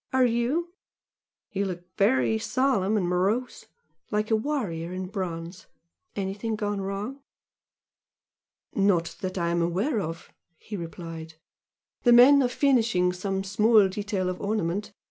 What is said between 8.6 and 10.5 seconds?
"Not that I am aware of"